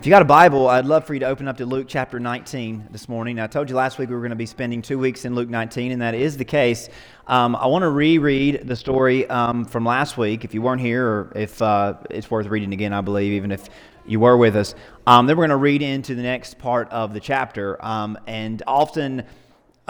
[0.00, 2.18] If you got a Bible, I'd love for you to open up to Luke chapter
[2.18, 3.38] 19 this morning.
[3.38, 5.50] I told you last week we were going to be spending two weeks in Luke
[5.50, 6.88] 19, and that is the case.
[7.26, 10.42] Um, I want to reread the story um, from last week.
[10.42, 13.68] If you weren't here, or if uh, it's worth reading again, I believe, even if
[14.06, 14.74] you were with us.
[15.06, 17.76] Um, then we're going to read into the next part of the chapter.
[17.84, 19.24] Um, and often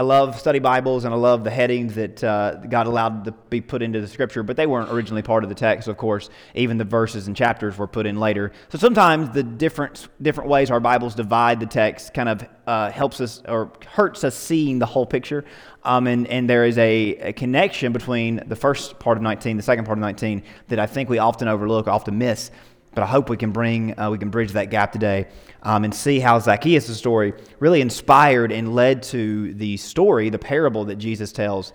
[0.01, 3.61] I love study Bibles and I love the headings that uh, God allowed to be
[3.61, 6.30] put into the scripture, but they weren't originally part of the text, of course.
[6.55, 8.50] Even the verses and chapters were put in later.
[8.71, 13.21] So sometimes the different, different ways our Bibles divide the text kind of uh, helps
[13.21, 15.45] us or hurts us seeing the whole picture.
[15.82, 19.62] Um, and, and there is a, a, connection between the first part of 19, the
[19.62, 22.51] second part of 19, that I think we often overlook, often miss.
[22.94, 25.29] But I hope we can bring, uh, we can bridge that gap today
[25.62, 30.85] um, and see how Zacchaeus' story really inspired and led to the story, the parable
[30.86, 31.72] that Jesus tells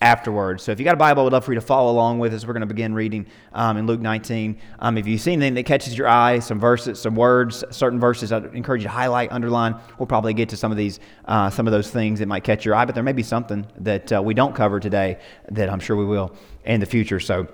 [0.00, 0.62] afterwards.
[0.62, 2.46] So if you got a Bible, would love for you to follow along with us.
[2.46, 4.58] We're going to begin reading um, in Luke 19.
[4.78, 8.30] Um, if you see anything that catches your eye, some verses, some words, certain verses,
[8.30, 9.76] I encourage you to highlight, underline.
[9.98, 12.64] We'll probably get to some of these, uh, some of those things that might catch
[12.64, 15.18] your eye, but there may be something that uh, we don't cover today
[15.50, 17.18] that I'm sure we will in the future.
[17.18, 17.48] So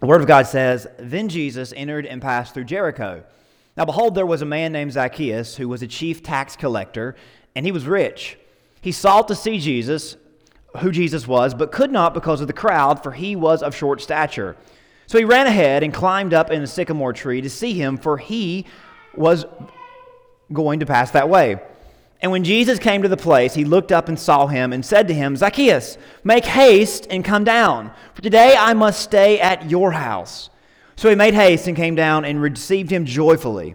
[0.00, 3.24] the Word of God says, Then Jesus entered and passed through Jericho.
[3.76, 7.14] Now, behold, there was a man named Zacchaeus who was a chief tax collector,
[7.54, 8.38] and he was rich.
[8.80, 10.16] He sought to see Jesus,
[10.78, 14.00] who Jesus was, but could not because of the crowd, for he was of short
[14.00, 14.56] stature.
[15.06, 18.18] So he ran ahead and climbed up in a sycamore tree to see him, for
[18.18, 18.66] he
[19.14, 19.46] was
[20.52, 21.60] going to pass that way.
[22.20, 25.08] And when Jesus came to the place, he looked up and saw him and said
[25.08, 29.92] to him, Zacchaeus, make haste and come down, for today I must stay at your
[29.92, 30.50] house.
[30.96, 33.74] So he made haste and came down and received him joyfully.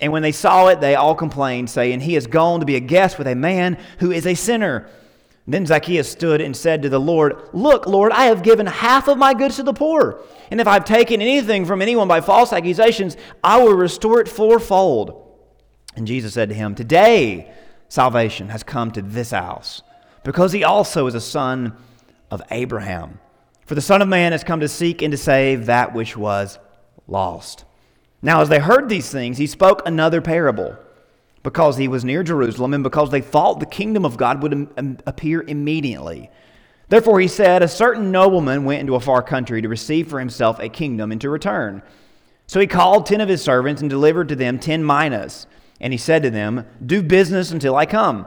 [0.00, 2.80] And when they saw it, they all complained, saying, He has gone to be a
[2.80, 4.88] guest with a man who is a sinner.
[5.46, 9.16] Then Zacchaeus stood and said to the Lord, Look, Lord, I have given half of
[9.16, 10.20] my goods to the poor.
[10.50, 15.22] And if I've taken anything from anyone by false accusations, I will restore it fourfold.
[15.94, 17.52] And Jesus said to him, Today,
[17.88, 19.82] salvation has come to this house,
[20.24, 21.76] because he also is a son
[22.30, 23.20] of Abraham.
[23.64, 26.58] For the Son of Man has come to seek and to save that which was
[27.08, 27.64] lost.
[28.22, 30.76] Now, as they heard these things, he spoke another parable,
[31.42, 34.70] because he was near Jerusalem, and because they thought the kingdom of God would
[35.06, 36.30] appear immediately.
[36.88, 40.58] Therefore, he said, A certain nobleman went into a far country to receive for himself
[40.58, 41.82] a kingdom and to return.
[42.46, 45.46] So he called ten of his servants and delivered to them ten minas
[45.80, 48.26] and he said to them, Do business until I come.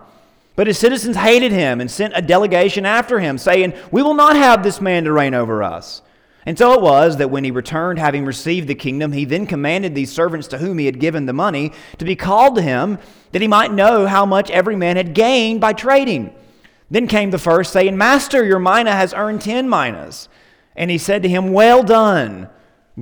[0.56, 4.36] But his citizens hated him and sent a delegation after him, saying, We will not
[4.36, 6.02] have this man to reign over us.
[6.46, 9.94] And so it was that when he returned, having received the kingdom, he then commanded
[9.94, 12.98] these servants to whom he had given the money to be called to him,
[13.32, 16.34] that he might know how much every man had gained by trading.
[16.90, 20.28] Then came the first, saying, Master, your mina has earned ten minas.
[20.76, 22.50] And he said to him, Well done,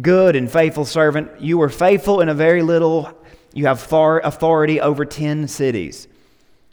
[0.01, 1.39] good and faithful servant.
[1.39, 3.17] You were faithful in a very little
[3.57, 6.07] you have authority over 10 cities.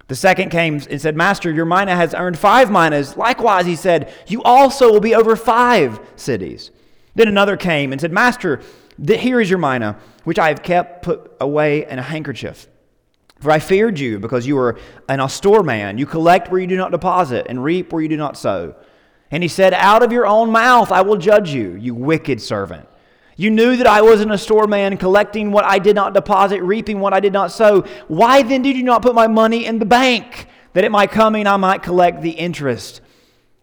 [0.08, 3.16] The second came and said, Master, your mina has earned five minas.
[3.16, 6.70] Likewise, he said, You also will be over five cities.
[7.14, 8.60] Then another came and said, Master,
[9.02, 12.68] here is your mina, which I have kept put away in a handkerchief.
[13.40, 14.78] For I feared you, because you are
[15.08, 15.96] an austere man.
[15.96, 18.76] You collect where you do not deposit, and reap where you do not sow.
[19.30, 22.86] And he said, Out of your own mouth I will judge you, you wicked servant.
[23.36, 27.00] You knew that I wasn't a store man, collecting what I did not deposit, reaping
[27.00, 27.80] what I did not sow.
[28.06, 31.46] Why then did you not put my money in the bank, that at my coming
[31.46, 33.00] I might collect the interest?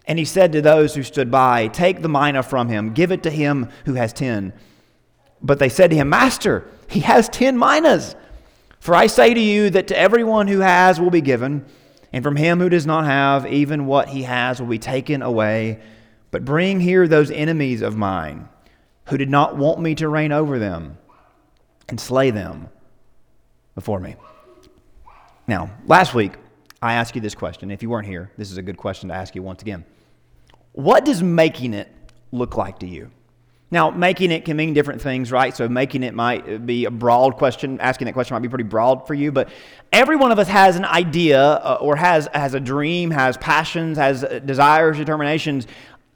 [0.05, 3.23] And he said to those who stood by, Take the mina from him, give it
[3.23, 4.51] to him who has ten.
[5.41, 8.15] But they said to him, Master, he has ten minas.
[8.79, 11.65] For I say to you that to everyone who has will be given,
[12.11, 15.79] and from him who does not have, even what he has will be taken away.
[16.29, 18.49] But bring here those enemies of mine
[19.11, 20.97] who did not want me to reign over them
[21.89, 22.69] and slay them
[23.75, 24.15] before me.
[25.47, 26.31] Now, last week,
[26.81, 27.71] I asked you this question.
[27.71, 29.83] If you weren't here, this is a good question to ask you once again.
[30.71, 31.93] What does making it
[32.31, 33.11] look like to you?
[33.69, 35.53] Now, making it can mean different things, right?
[35.55, 37.81] So, making it might be a broad question.
[37.81, 39.49] Asking that question might be pretty broad for you, but
[39.91, 43.97] every one of us has an idea uh, or has, has a dream, has passions,
[43.97, 45.67] has desires, determinations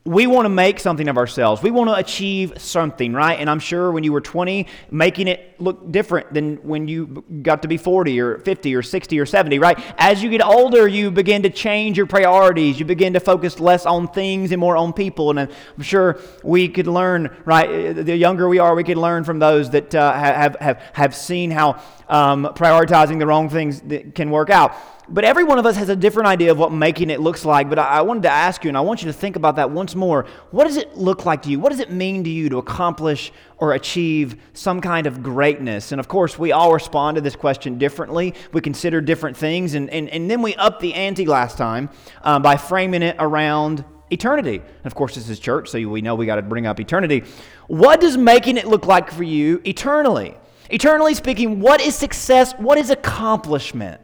[0.07, 1.63] we want to make something of ourselves.
[1.63, 3.39] We want to achieve something, right?
[3.39, 7.63] And I'm sure when you were 20, making it look different than when you got
[7.63, 9.79] to be 40 or 50 or 60 or 70, right?
[9.97, 12.79] As you get older, you begin to change your priorities.
[12.79, 15.31] You begin to focus less on things and more on people.
[15.31, 17.93] And I'm sure we could learn, right?
[17.93, 21.49] The younger we are, we could learn from those that uh, have, have, have seen
[21.49, 24.75] how um, prioritizing the wrong things that can work out.
[25.07, 27.69] but every one of us has a different idea of what making it looks like.
[27.69, 29.69] But I, I wanted to ask you, and I want you to think about that
[29.69, 30.25] once more.
[30.51, 31.59] What does it look like to you?
[31.59, 35.91] What does it mean to you to accomplish or achieve some kind of greatness?
[35.91, 38.33] And of course, we all respond to this question differently.
[38.51, 41.89] We consider different things, and, and, and then we up the ante last time
[42.23, 44.57] um, by framing it around eternity.
[44.57, 47.23] And of course, this is church, so we know we got to bring up eternity.
[47.67, 50.35] What does making it look like for you eternally?
[50.69, 52.53] Eternally speaking, what is success?
[52.53, 54.01] What is accomplishment?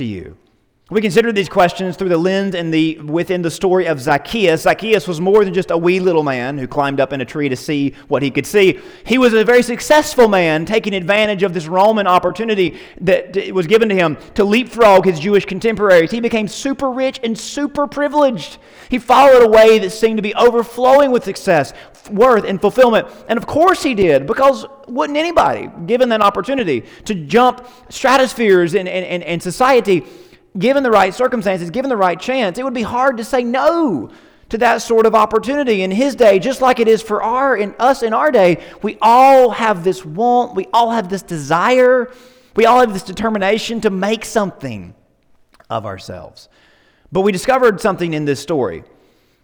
[0.00, 0.36] to you?
[0.90, 4.62] We consider these questions through the lens and the, within the story of Zacchaeus.
[4.62, 7.48] Zacchaeus was more than just a wee little man who climbed up in a tree
[7.48, 8.80] to see what he could see.
[9.04, 13.88] He was a very successful man taking advantage of this Roman opportunity that was given
[13.88, 16.10] to him to leapfrog his Jewish contemporaries.
[16.10, 18.58] He became super rich and super privileged.
[18.88, 21.72] He followed a way that seemed to be overflowing with success,
[22.10, 23.06] worth, and fulfillment.
[23.28, 28.88] And of course he did, because wouldn't anybody, given that opportunity to jump stratospheres in,
[28.88, 30.04] in, in, in society,
[30.58, 34.10] given the right circumstances, given the right chance, it would be hard to say no
[34.48, 37.74] to that sort of opportunity in his day, just like it is for our in
[37.78, 38.62] us in our day.
[38.82, 42.12] We all have this want, we all have this desire,
[42.56, 44.94] we all have this determination to make something
[45.68, 46.48] of ourselves.
[47.12, 48.84] But we discovered something in this story.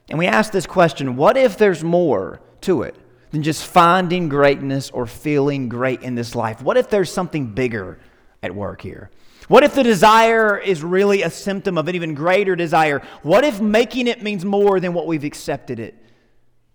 [0.09, 2.97] And we asked this question what if there's more to it
[3.31, 6.63] than just finding greatness or feeling great in this life?
[6.63, 7.99] What if there's something bigger
[8.43, 9.11] at work here?
[9.49, 13.01] What if the desire is really a symptom of an even greater desire?
[13.23, 15.95] What if making it means more than what we've accepted it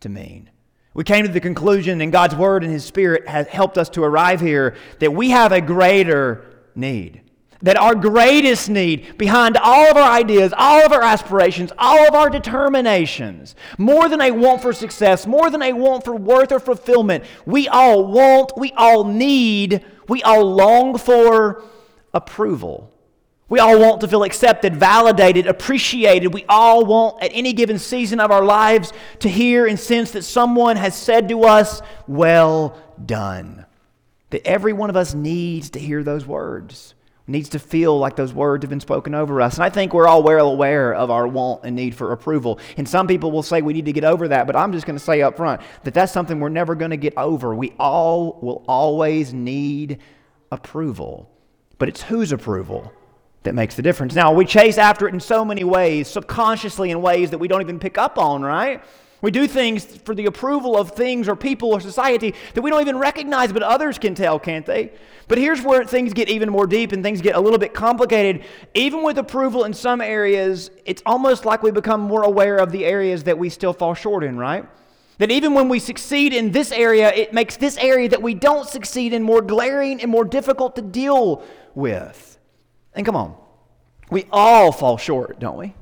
[0.01, 0.49] to mean?
[0.93, 4.03] We came to the conclusion, and God's Word and His Spirit has helped us to
[4.03, 6.45] arrive here, that we have a greater
[6.75, 7.21] need.
[7.61, 12.15] That our greatest need behind all of our ideas, all of our aspirations, all of
[12.15, 16.59] our determinations, more than a want for success, more than a want for worth or
[16.59, 21.63] fulfillment, we all want, we all need, we all long for
[22.13, 22.91] approval.
[23.51, 26.33] We all want to feel accepted, validated, appreciated.
[26.33, 30.23] We all want, at any given season of our lives, to hear and sense that
[30.23, 33.65] someone has said to us, Well done.
[34.29, 36.93] That every one of us needs to hear those words,
[37.27, 39.55] needs to feel like those words have been spoken over us.
[39.55, 42.57] And I think we're all well aware of our want and need for approval.
[42.77, 44.97] And some people will say we need to get over that, but I'm just going
[44.97, 47.53] to say up front that that's something we're never going to get over.
[47.53, 49.97] We all will always need
[50.53, 51.30] approval
[51.81, 52.93] but it's whose approval
[53.41, 54.13] that makes the difference.
[54.13, 57.61] Now, we chase after it in so many ways, subconsciously in ways that we don't
[57.61, 58.83] even pick up on, right?
[59.21, 62.81] We do things for the approval of things or people or society that we don't
[62.81, 64.91] even recognize, but others can tell, can't they?
[65.27, 68.45] But here's where things get even more deep and things get a little bit complicated.
[68.75, 72.85] Even with approval in some areas, it's almost like we become more aware of the
[72.85, 74.67] areas that we still fall short in, right?
[75.17, 78.67] That even when we succeed in this area, it makes this area that we don't
[78.67, 81.43] succeed in more glaring and more difficult to deal
[81.75, 82.37] with.
[82.93, 83.35] And come on,
[84.09, 85.73] we all fall short, don't we?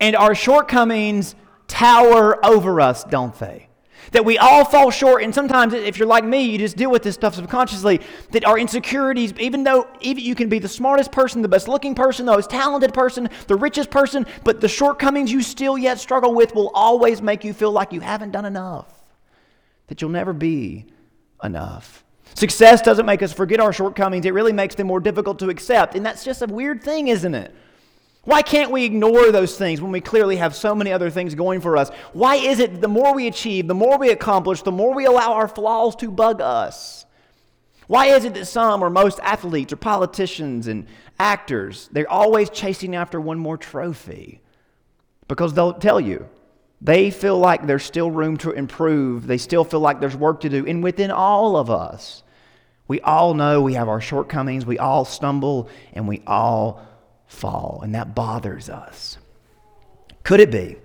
[0.00, 1.34] And our shortcomings
[1.66, 3.68] tower over us, don't they?
[4.12, 7.02] That we all fall short, and sometimes, if you're like me, you just deal with
[7.02, 8.00] this stuff subconsciously.
[8.32, 11.94] That our insecurities, even though even you can be the smartest person, the best looking
[11.94, 16.34] person, the most talented person, the richest person, but the shortcomings you still yet struggle
[16.34, 18.92] with will always make you feel like you haven't done enough.
[19.86, 20.86] That you'll never be
[21.42, 22.03] enough.
[22.34, 25.94] Success doesn't make us forget our shortcomings, it really makes them more difficult to accept.
[25.94, 27.54] And that's just a weird thing, isn't it?
[28.24, 31.60] Why can't we ignore those things when we clearly have so many other things going
[31.60, 31.90] for us?
[32.12, 35.34] Why is it the more we achieve, the more we accomplish, the more we allow
[35.34, 37.04] our flaws to bug us?
[37.86, 40.86] Why is it that some or most athletes or politicians and
[41.18, 44.40] actors, they're always chasing after one more trophy?
[45.28, 46.26] Because they'll tell you,
[46.80, 49.26] they feel like there's still room to improve.
[49.26, 50.66] They still feel like there's work to do.
[50.66, 52.22] And within all of us,
[52.86, 56.86] we all know we have our shortcomings, we all stumble, and we all
[57.26, 57.80] fall.
[57.82, 59.18] And that bothers us.
[60.22, 60.76] Could it be?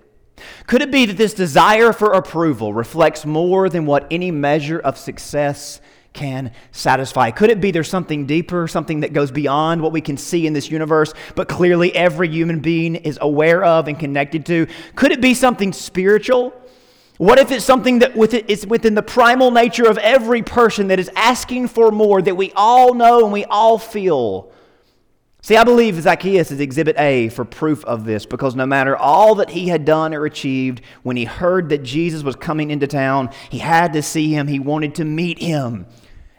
[0.66, 4.96] Could it be that this desire for approval reflects more than what any measure of
[4.96, 5.80] success
[6.12, 7.30] can satisfy?
[7.30, 10.52] Could it be there's something deeper, something that goes beyond what we can see in
[10.52, 14.66] this universe, but clearly every human being is aware of and connected to?
[14.96, 16.54] Could it be something spiritual?
[17.20, 18.16] What if it's something that
[18.50, 22.50] is within the primal nature of every person that is asking for more, that we
[22.56, 24.50] all know and we all feel?
[25.42, 29.34] See, I believe Zacchaeus is exhibit A for proof of this because no matter all
[29.34, 33.28] that he had done or achieved, when he heard that Jesus was coming into town,
[33.50, 34.48] he had to see him.
[34.48, 35.84] He wanted to meet him.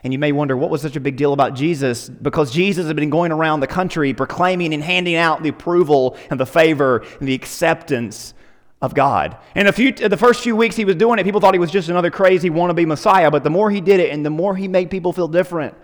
[0.02, 2.08] And you may wonder, what was such a big deal about Jesus?
[2.08, 6.40] Because Jesus had been going around the country proclaiming and handing out the approval and
[6.40, 8.34] the favor and the acceptance
[8.82, 9.36] of God.
[9.54, 11.70] And a few, the first few weeks he was doing it, people thought he was
[11.70, 13.30] just another crazy wannabe Messiah.
[13.30, 15.74] But the more he did it and the more he made people feel different,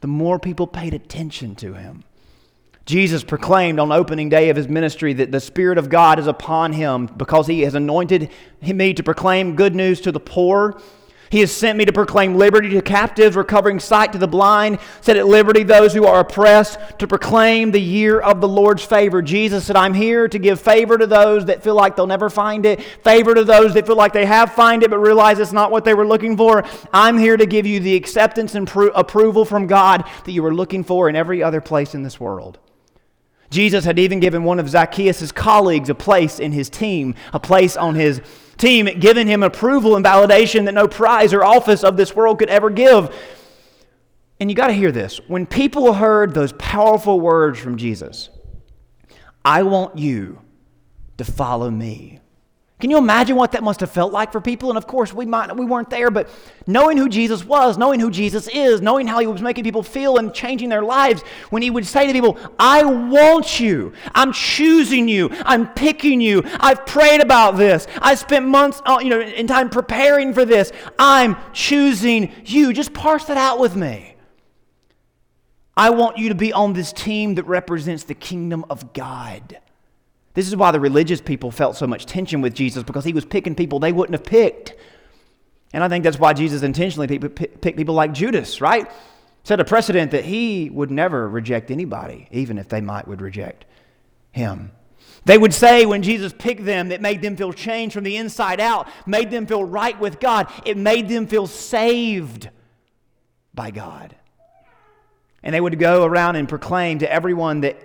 [0.00, 2.02] the more people paid attention to him.
[2.84, 6.72] Jesus proclaimed on opening day of his ministry that the Spirit of God is upon
[6.72, 8.30] him because he has anointed
[8.62, 10.80] me to proclaim good news to the poor.
[11.30, 15.16] He has sent me to proclaim liberty to captives, recovering sight to the blind, set
[15.16, 19.20] at liberty those who are oppressed, to proclaim the year of the Lord's favor.
[19.20, 22.64] Jesus said, I'm here to give favor to those that feel like they'll never find
[22.64, 25.70] it, favor to those that feel like they have found it but realize it's not
[25.70, 26.64] what they were looking for.
[26.92, 30.54] I'm here to give you the acceptance and pro- approval from God that you were
[30.54, 32.58] looking for in every other place in this world.
[33.50, 37.76] Jesus had even given one of Zacchaeus' colleagues a place in his team, a place
[37.76, 38.20] on his
[38.58, 42.50] team, giving him approval and validation that no prize or office of this world could
[42.50, 43.14] ever give.
[44.40, 45.20] And you got to hear this.
[45.28, 48.28] When people heard those powerful words from Jesus,
[49.44, 50.40] I want you
[51.16, 52.20] to follow me.
[52.80, 54.70] Can you imagine what that must have felt like for people?
[54.70, 56.30] And of course, we might we weren't there, but
[56.64, 60.16] knowing who Jesus was, knowing who Jesus is, knowing how he was making people feel
[60.16, 63.92] and changing their lives, when he would say to people, "I want you.
[64.14, 65.28] I'm choosing you.
[65.44, 66.44] I'm picking you.
[66.60, 67.88] I've prayed about this.
[68.00, 70.70] I spent months, uh, you know, in time preparing for this.
[71.00, 74.14] I'm choosing you." Just parse that out with me.
[75.76, 79.58] I want you to be on this team that represents the kingdom of God.
[80.38, 83.24] This is why the religious people felt so much tension with Jesus because he was
[83.24, 84.72] picking people they wouldn't have picked.
[85.72, 88.88] And I think that's why Jesus intentionally picked people like Judas, right?
[89.42, 93.64] Set a precedent that he would never reject anybody, even if they might would reject
[94.30, 94.70] him.
[95.24, 98.60] They would say when Jesus picked them, it made them feel changed from the inside
[98.60, 100.46] out, made them feel right with God.
[100.64, 102.48] It made them feel saved
[103.54, 104.14] by God.
[105.42, 107.76] And they would go around and proclaim to everyone that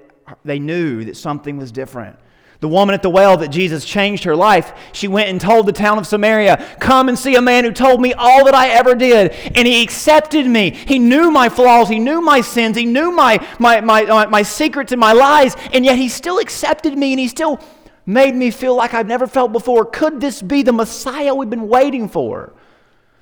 [0.46, 2.20] they knew that something was different.
[2.64, 5.74] The woman at the well that Jesus changed her life, she went and told the
[5.74, 8.96] town of Samaria, Come and see a man who told me all that I ever
[8.96, 9.34] did.
[9.54, 10.70] And he accepted me.
[10.70, 11.90] He knew my flaws.
[11.90, 12.78] He knew my sins.
[12.78, 15.58] He knew my, my, my, my, my secrets and my lies.
[15.74, 17.60] And yet he still accepted me and he still
[18.06, 19.84] made me feel like I've never felt before.
[19.84, 22.54] Could this be the Messiah we've been waiting for?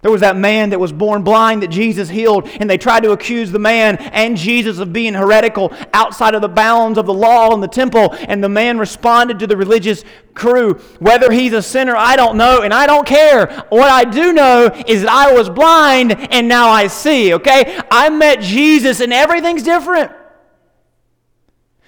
[0.01, 3.11] There was that man that was born blind that Jesus healed, and they tried to
[3.11, 7.53] accuse the man and Jesus of being heretical outside of the bounds of the law
[7.53, 8.15] and the temple.
[8.27, 10.03] And the man responded to the religious
[10.33, 13.65] crew, Whether he's a sinner, I don't know, and I don't care.
[13.69, 17.79] What I do know is that I was blind and now I see, okay?
[17.91, 20.11] I met Jesus, and everything's different.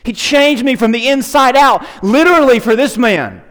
[0.03, 3.41] He changed me from the inside out, literally for this man.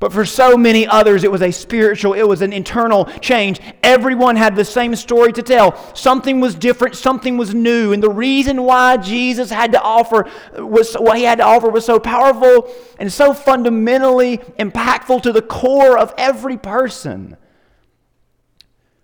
[0.00, 3.60] But for so many others, it was a spiritual, it was an internal change.
[3.82, 5.94] Everyone had the same story to tell.
[5.94, 7.92] Something was different, something was new.
[7.92, 10.26] And the reason why Jesus had to offer
[10.56, 15.42] was what he had to offer was so powerful and so fundamentally impactful to the
[15.42, 17.36] core of every person.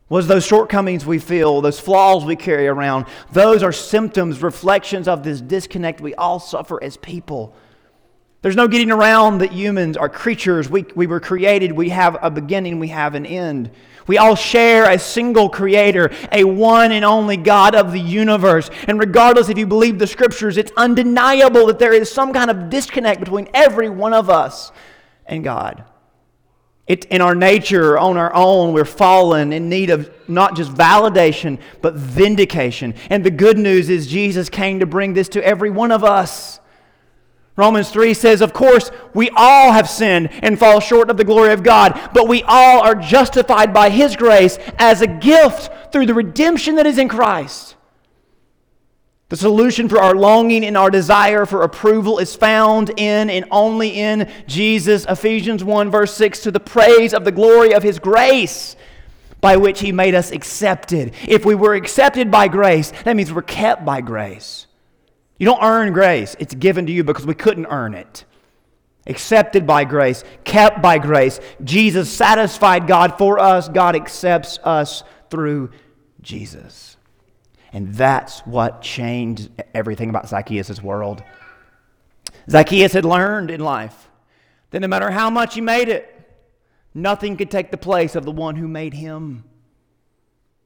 [0.08, 5.24] Was those shortcomings we feel, those flaws we carry around, those are symptoms, reflections of
[5.24, 7.54] this disconnect we all suffer as people.
[8.42, 10.68] There's no getting around that humans are creatures.
[10.68, 13.70] We, we were created, we have a beginning, we have an end.
[14.06, 18.70] We all share a single creator, a one and only God of the universe.
[18.86, 22.70] And regardless if you believe the scriptures, it's undeniable that there is some kind of
[22.70, 24.70] disconnect between every one of us
[25.26, 25.84] and God.
[26.86, 31.58] It, in our nature, on our own, we're fallen in need of not just validation,
[31.82, 32.94] but vindication.
[33.10, 36.60] And the good news is Jesus came to bring this to every one of us.
[37.56, 41.52] Romans 3 says, Of course, we all have sinned and fall short of the glory
[41.52, 46.14] of God, but we all are justified by His grace as a gift through the
[46.14, 47.76] redemption that is in Christ.
[49.28, 53.88] The solution for our longing and our desire for approval is found in and only
[53.88, 55.04] in Jesus.
[55.06, 58.76] Ephesians 1, verse 6 to the praise of the glory of His grace
[59.40, 61.14] by which He made us accepted.
[61.26, 64.65] If we were accepted by grace, that means we're kept by grace.
[65.38, 68.24] You don't earn grace, it's given to you because we couldn't earn it.
[69.06, 71.38] Accepted by grace, kept by grace.
[71.62, 75.70] Jesus satisfied God for us, God accepts us through
[76.22, 76.96] Jesus.
[77.72, 81.22] And that's what changed everything about Zacchaeus' world.
[82.48, 84.08] Zacchaeus had learned in life
[84.70, 86.12] that no matter how much he made it,
[86.94, 89.44] nothing could take the place of the one who made him.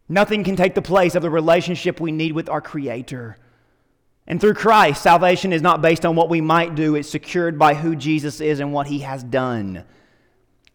[0.09, 3.37] Nothing can take the place of the relationship we need with our Creator.
[4.27, 7.75] And through Christ, salvation is not based on what we might do, it's secured by
[7.75, 9.85] who Jesus is and what he has done.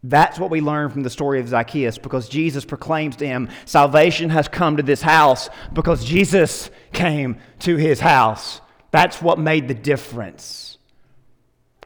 [0.03, 4.29] That's what we learn from the story of Zacchaeus because Jesus proclaims to him, Salvation
[4.29, 8.61] has come to this house because Jesus came to his house.
[8.91, 10.77] That's what made the difference.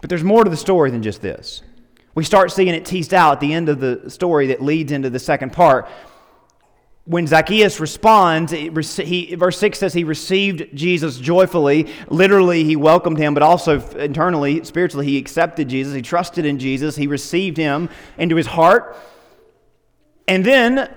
[0.02, 1.62] But there's more to the story than just this.
[2.14, 5.10] We start seeing it teased out at the end of the story that leads into
[5.10, 5.88] the second part.
[7.10, 8.70] When Zacchaeus responds, he,
[9.34, 11.88] verse 6 says he received Jesus joyfully.
[12.08, 15.96] Literally, he welcomed him, but also internally, spiritually, he accepted Jesus.
[15.96, 16.96] He trusted in Jesus.
[16.96, 17.90] He received him
[18.20, 18.96] into his heart.
[20.28, 20.94] And then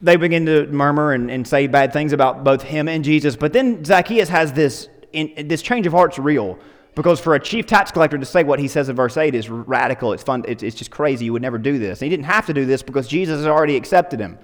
[0.00, 3.36] they begin to murmur and, and say bad things about both him and Jesus.
[3.36, 6.58] But then Zacchaeus has this, in, this change of heart's real.
[6.96, 9.48] Because for a chief tax collector to say what he says in verse 8 is
[9.48, 10.12] radical.
[10.12, 10.44] It's fun.
[10.48, 11.26] It's, it's just crazy.
[11.26, 12.02] You would never do this.
[12.02, 14.40] And he didn't have to do this because Jesus has already accepted him.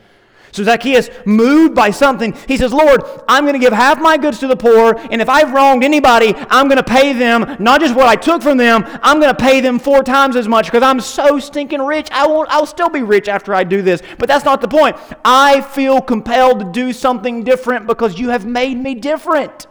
[0.52, 4.38] So Zacchaeus, moved by something, he says, Lord, I'm going to give half my goods
[4.40, 7.94] to the poor, and if I've wronged anybody, I'm going to pay them not just
[7.94, 10.82] what I took from them, I'm going to pay them four times as much because
[10.82, 12.08] I'm so stinking rich.
[12.10, 14.02] I won't, I'll still be rich after I do this.
[14.18, 14.96] But that's not the point.
[15.24, 19.66] I feel compelled to do something different because you have made me different.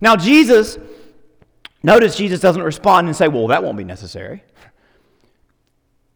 [0.00, 0.78] Now, Jesus,
[1.82, 4.42] notice Jesus doesn't respond and say, Well, that won't be necessary.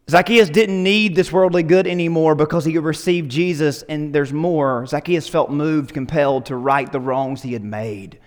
[0.09, 4.85] Zacchaeus didn't need this worldly good anymore because he received Jesus, and there's more.
[4.85, 8.19] Zacchaeus felt moved, compelled to right the wrongs he had made.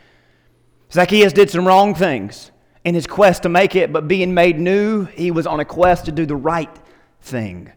[0.93, 2.51] Zacchaeus did some wrong things
[2.85, 6.05] in his quest to make it, but being made new, he was on a quest
[6.05, 6.71] to do the right
[7.23, 7.73] thing.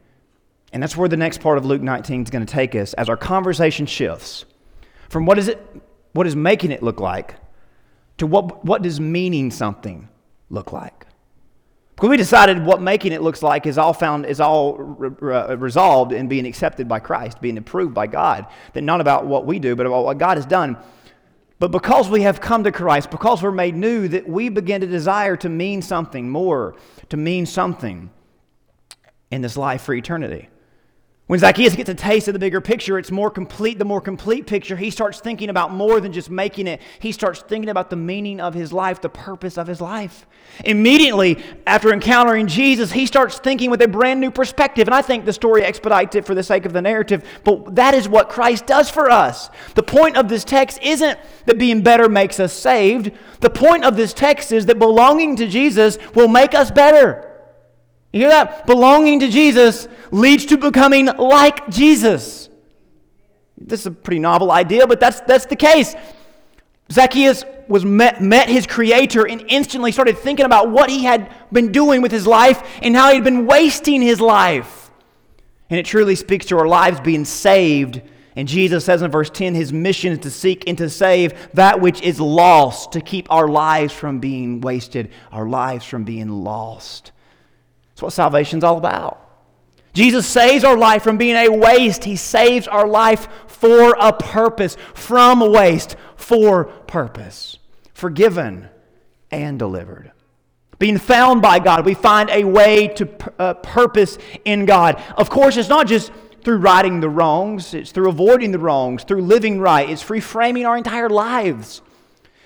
[0.73, 3.07] And that's where the next part of Luke 19 is going to take us as
[3.07, 4.45] our conversation shifts
[5.07, 5.61] from what is it,
[6.13, 7.35] what is making it look like,
[8.17, 10.09] to what, what does meaning something
[10.49, 11.02] look like.
[12.09, 16.11] We decided what making it looks like is all found is all re- re- resolved
[16.11, 18.45] in being accepted by Christ, being approved by God.
[18.73, 20.77] That not about what we do, but about what God has done.
[21.59, 24.87] But because we have come to Christ, because we're made new, that we begin to
[24.87, 26.75] desire to mean something more,
[27.07, 28.09] to mean something
[29.31, 30.49] in this life for eternity.
[31.27, 33.79] When Zacchaeus gets a taste of the bigger picture, it's more complete.
[33.79, 36.81] The more complete picture, he starts thinking about more than just making it.
[36.99, 40.27] He starts thinking about the meaning of his life, the purpose of his life.
[40.65, 44.89] Immediately after encountering Jesus, he starts thinking with a brand new perspective.
[44.89, 47.93] And I think the story expedites it for the sake of the narrative, but that
[47.93, 49.49] is what Christ does for us.
[49.75, 53.95] The point of this text isn't that being better makes us saved, the point of
[53.95, 57.32] this text is that belonging to Jesus will make us better.
[58.13, 58.67] You hear that?
[58.67, 62.47] Belonging to Jesus leads to becoming like Jesus.
[63.57, 65.95] This is a pretty novel idea, but that's, that's the case.
[66.91, 71.71] Zacchaeus was met, met his creator and instantly started thinking about what he had been
[71.71, 74.91] doing with his life and how he'd been wasting his life.
[75.71, 78.01] And it truly speaks to our lives being saved.
[78.35, 81.81] And Jesus says in verse 10 his mission is to seek and to save that
[81.81, 87.12] which is lost, to keep our lives from being wasted, our lives from being lost.
[88.03, 89.19] What salvation's all about.
[89.93, 92.03] Jesus saves our life from being a waste.
[92.03, 97.59] He saves our life for a purpose, from waste for purpose.
[97.93, 98.69] Forgiven
[99.31, 100.11] and delivered.
[100.79, 103.07] Being found by God, we find a way to
[103.39, 105.01] uh, purpose in God.
[105.15, 106.11] Of course, it's not just
[106.43, 110.75] through righting the wrongs, it's through avoiding the wrongs, through living right, it's reframing our
[110.75, 111.82] entire lives.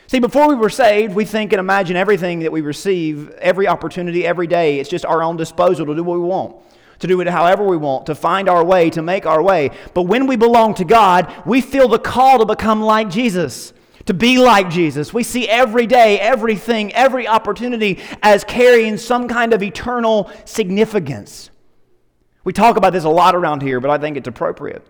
[0.08, 4.26] See, before we were saved, we think and imagine everything that we receive, every opportunity,
[4.26, 6.56] every day, it's just our own disposal to do what we want,
[7.00, 9.70] to do it however we want, to find our way, to make our way.
[9.94, 13.74] But when we belong to God, we feel the call to become like Jesus,
[14.06, 15.14] to be like Jesus.
[15.14, 21.50] We see every day, everything, every opportunity as carrying some kind of eternal significance.
[22.46, 24.88] We talk about this a lot around here, but I think it's appropriate.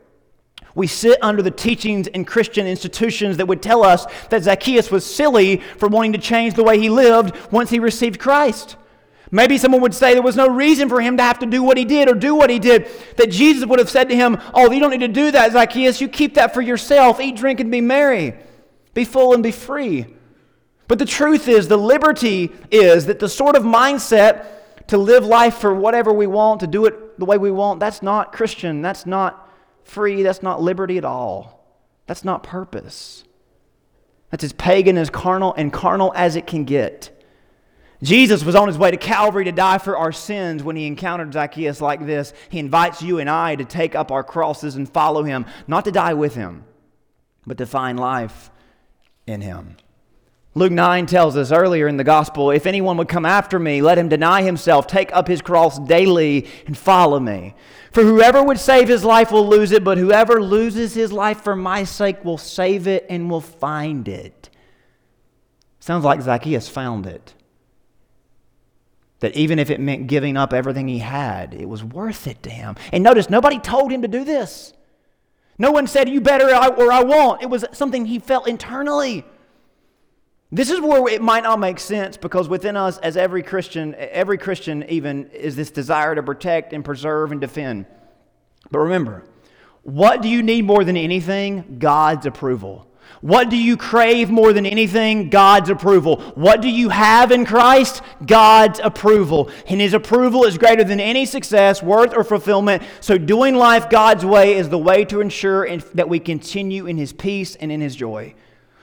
[0.77, 5.03] We sit under the teachings in Christian institutions that would tell us that Zacchaeus was
[5.03, 8.75] silly for wanting to change the way he lived once he received Christ.
[9.31, 11.77] Maybe someone would say there was no reason for him to have to do what
[11.77, 12.87] he did or do what he did.
[13.17, 15.99] That Jesus would have said to him, Oh, you don't need to do that, Zacchaeus.
[15.99, 17.19] You keep that for yourself.
[17.19, 18.35] Eat, drink, and be merry.
[18.93, 20.05] Be full and be free.
[20.87, 24.45] But the truth is, the liberty is that the sort of mindset
[24.89, 28.03] to live life for whatever we want, to do it the way we want, that's
[28.03, 28.83] not Christian.
[28.83, 29.46] That's not
[29.87, 31.65] free, that's not liberty at all.
[32.05, 33.23] That's not purpose.
[34.29, 37.13] That's as pagan as carnal and carnal as it can get.
[38.03, 41.33] Jesus was on his way to Calvary to die for our sins when he encountered
[41.33, 42.33] Zacchaeus like this.
[42.49, 45.91] He invites you and I to take up our crosses and follow him, not to
[45.91, 46.63] die with him,
[47.45, 48.51] but to find life
[49.25, 49.77] in him.
[50.53, 53.97] Luke 9 tells us earlier in the gospel if anyone would come after me, let
[53.97, 57.55] him deny himself, take up his cross daily, and follow me.
[57.91, 61.55] For whoever would save his life will lose it, but whoever loses his life for
[61.55, 64.49] my sake will save it and will find it.
[65.79, 67.33] Sounds like Zacchaeus found it.
[69.19, 72.49] That even if it meant giving up everything he had, it was worth it to
[72.49, 72.75] him.
[72.91, 74.73] And notice, nobody told him to do this.
[75.57, 77.41] No one said, You better or I won't.
[77.41, 79.25] It was something he felt internally.
[80.51, 84.37] This is where it might not make sense because within us, as every Christian, every
[84.37, 87.85] Christian even, is this desire to protect and preserve and defend.
[88.71, 89.23] But remember,
[89.83, 91.77] What do you need more than anything?
[91.79, 92.87] God's approval.
[93.21, 95.29] What do you crave more than anything?
[95.29, 96.21] God's approval.
[96.35, 98.01] What do you have in Christ?
[98.25, 99.49] God's approval.
[99.67, 102.83] And His approval is greater than any success, worth, or fulfillment.
[102.99, 107.13] So, doing life God's way is the way to ensure that we continue in His
[107.13, 108.35] peace and in His joy.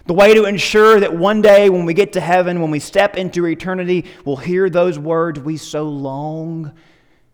[0.06, 3.16] The way to ensure that one day when we get to heaven, when we step
[3.16, 6.74] into eternity, we'll hear those words we so long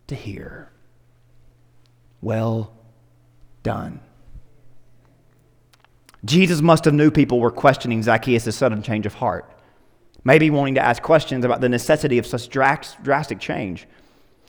[0.07, 0.71] to hear.
[2.21, 2.73] Well
[3.63, 4.01] done.
[6.25, 9.51] Jesus must have knew people were questioning Zacchaeus' sudden change of heart,
[10.23, 13.89] maybe wanting to ask questions about the necessity of such drastic change.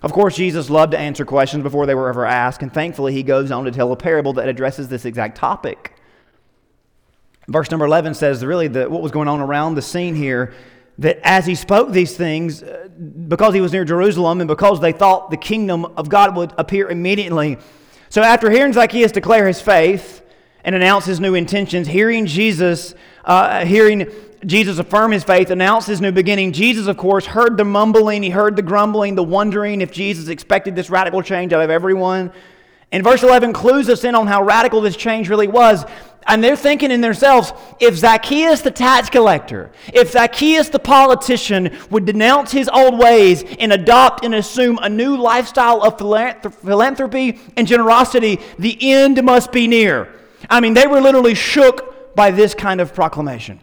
[0.03, 3.23] Of course, Jesus loved to answer questions before they were ever asked, and thankfully, he
[3.23, 5.95] goes on to tell a parable that addresses this exact topic.
[7.47, 10.53] Verse number 11 says, really, what was going on around the scene here,
[10.99, 12.87] that as he spoke these things, uh,
[13.27, 16.89] because he was near Jerusalem and because they thought the kingdom of God would appear
[16.89, 17.57] immediately.
[18.09, 20.21] So, after hearing Zacchaeus declare his faith,
[20.63, 21.87] and announce his new intentions.
[21.87, 22.93] Hearing Jesus,
[23.25, 24.11] uh, hearing
[24.45, 26.51] Jesus affirm his faith, announce his new beginning.
[26.51, 30.75] Jesus, of course, heard the mumbling, he heard the grumbling, the wondering if Jesus expected
[30.75, 32.31] this radical change out of everyone.
[32.91, 35.85] And verse 11 clues us in on how radical this change really was.
[36.27, 42.05] And they're thinking in themselves if Zacchaeus the tax collector, if Zacchaeus the politician would
[42.05, 48.39] denounce his old ways and adopt and assume a new lifestyle of philanthropy and generosity,
[48.59, 50.13] the end must be near.
[50.49, 53.59] I mean, they were literally shook by this kind of proclamation.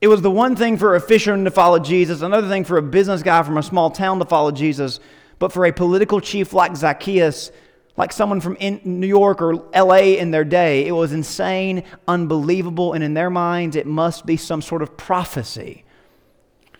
[0.00, 2.82] It was the one thing for a fisherman to follow Jesus, another thing for a
[2.82, 4.98] business guy from a small town to follow Jesus,
[5.38, 7.52] but for a political chief like Zacchaeus,
[7.96, 13.04] like someone from New York or LA in their day, it was insane, unbelievable, and
[13.04, 15.84] in their minds, it must be some sort of prophecy.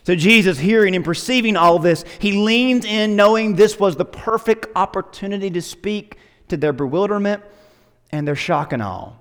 [0.05, 4.67] So, Jesus, hearing and perceiving all this, he leans in, knowing this was the perfect
[4.75, 6.17] opportunity to speak
[6.49, 7.43] to their bewilderment
[8.11, 9.13] and their shock and awe.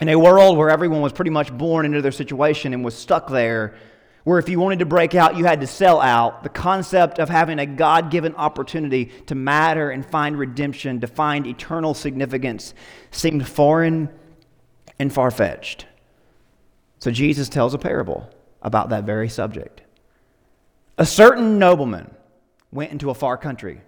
[0.00, 3.28] In a world where everyone was pretty much born into their situation and was stuck
[3.28, 3.76] there,
[4.24, 7.28] where if you wanted to break out, you had to sell out, the concept of
[7.28, 12.74] having a God given opportunity to matter and find redemption, to find eternal significance,
[13.10, 14.08] seemed foreign
[14.98, 15.86] and far fetched.
[16.98, 18.30] So Jesus tells a parable
[18.62, 19.82] about that very subject.
[20.98, 22.14] A certain nobleman
[22.70, 23.80] went into a far country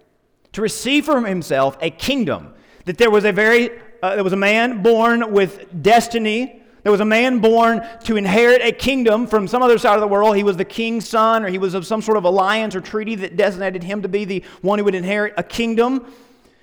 [0.51, 2.53] to receive from himself a kingdom
[2.85, 3.69] that there was a very
[4.03, 6.61] uh, there was a man born with destiny.
[6.85, 10.07] There was a man born to inherit a kingdom from some other side of the
[10.07, 10.37] world.
[10.37, 13.15] He was the king's son, or he was of some sort of alliance or treaty
[13.15, 16.05] that designated him to be the one who would inherit a kingdom.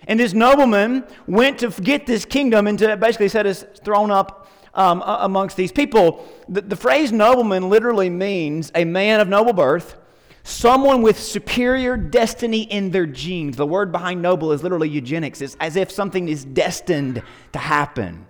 [0.07, 4.49] And this nobleman went to get this kingdom and to basically set his throne up
[4.75, 6.25] um, amongst these people.
[6.49, 9.97] The, the phrase nobleman literally means a man of noble birth
[10.45, 13.57] Someone with superior destiny in their genes.
[13.57, 15.41] The word behind noble is literally eugenics.
[15.41, 18.27] It's as if something is destined to happen.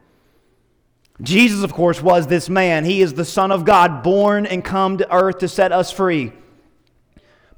[1.20, 2.84] Jesus, of course, was this man.
[2.84, 6.32] He is the Son of God, born and come to earth to set us free.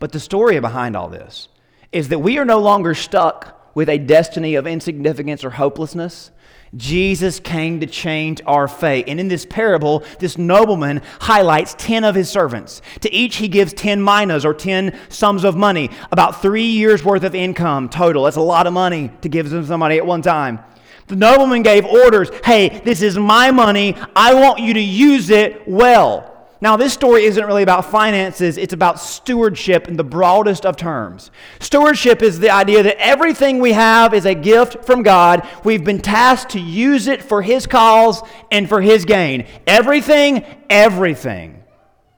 [0.00, 1.48] But the story behind all this
[1.92, 6.30] is that we are no longer stuck with a destiny of insignificance or hopelessness.
[6.76, 9.08] Jesus came to change our fate.
[9.08, 12.82] And in this parable, this nobleman highlights 10 of his servants.
[13.02, 17.22] To each, he gives 10 minas or 10 sums of money, about three years' worth
[17.22, 18.24] of income total.
[18.24, 20.58] That's a lot of money to give somebody at one time.
[21.06, 23.96] The nobleman gave orders hey, this is my money.
[24.16, 26.30] I want you to use it well.
[26.64, 31.30] Now, this story isn't really about finances, it's about stewardship in the broadest of terms.
[31.60, 35.46] Stewardship is the idea that everything we have is a gift from God.
[35.62, 39.46] We've been tasked to use it for His cause and for His gain.
[39.66, 41.62] Everything, everything.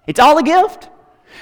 [0.06, 0.90] It's all a gift.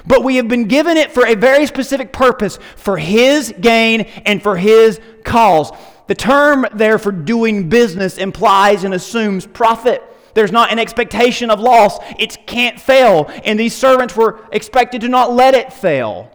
[0.06, 4.42] But we have been given it for a very specific purpose for His gain and
[4.42, 5.72] for His cause.
[6.06, 10.02] The term there for doing business implies and assumes profit.
[10.34, 11.98] There's not an expectation of loss.
[12.18, 13.30] It can't fail.
[13.44, 16.30] And these servants were expected to not let it fail.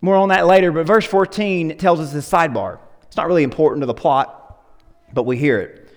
[0.00, 2.78] More on that later, but verse 14 tells us this sidebar.
[3.04, 4.60] It's not really important to the plot,
[5.12, 5.88] but we hear it.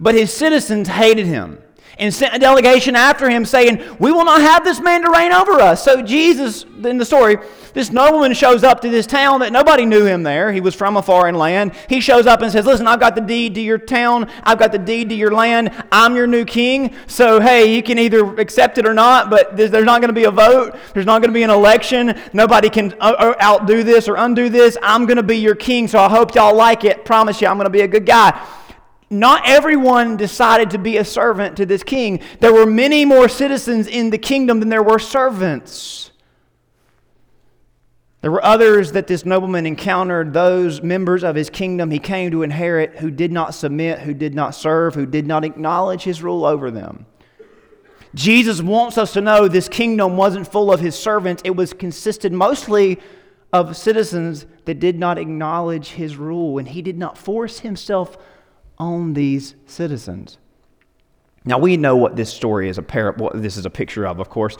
[0.00, 1.62] But his citizens hated him
[1.98, 5.32] and sent a delegation after him saying, We will not have this man to reign
[5.32, 5.84] over us.
[5.84, 7.36] So, Jesus, in the story,
[7.72, 10.52] this nobleman shows up to this town that nobody knew him there.
[10.52, 11.72] He was from a foreign land.
[11.88, 14.72] He shows up and says, Listen, I've got the deed to your town, I've got
[14.72, 15.70] the deed to your land.
[15.92, 16.94] I'm your new king.
[17.06, 20.24] So, hey, you can either accept it or not, but there's not going to be
[20.24, 20.76] a vote.
[20.94, 22.18] There's not going to be an election.
[22.32, 24.76] Nobody can uh, uh, outdo this or undo this.
[24.82, 27.04] I'm going to be your king, so I hope y'all like it.
[27.04, 28.40] Promise you, I'm going to be a good guy
[29.10, 32.20] not everyone decided to be a servant to this king.
[32.38, 36.09] There were many more citizens in the kingdom than there were servants.
[38.20, 42.42] There were others that this nobleman encountered, those members of his kingdom he came to
[42.42, 46.44] inherit, who did not submit, who did not serve, who did not acknowledge his rule
[46.44, 47.06] over them.
[48.14, 52.32] Jesus wants us to know this kingdom wasn't full of his servants, it was consisted
[52.32, 52.98] mostly
[53.52, 58.18] of citizens that did not acknowledge his rule, and he did not force himself
[58.78, 60.38] on these citizens.
[61.44, 64.20] Now, we know what this story is a par- what this is a picture of,
[64.20, 64.56] of course.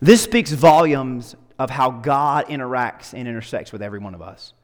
[0.00, 4.54] This speaks volumes of how God interacts and intersects with every one of us.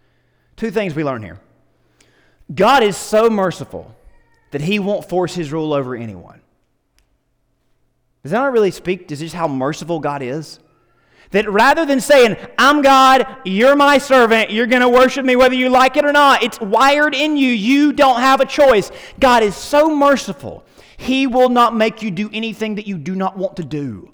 [0.56, 1.38] Two things we learn here
[2.52, 3.94] God is so merciful
[4.50, 6.40] that he won't force his rule over anyone.
[8.22, 10.58] Does that not really speak to just how merciful God is?
[11.32, 15.54] That rather than saying, I'm God, you're my servant, you're going to worship me whether
[15.54, 18.90] you like it or not, it's wired in you, you don't have a choice.
[19.20, 20.64] God is so merciful,
[20.96, 24.12] He will not make you do anything that you do not want to do.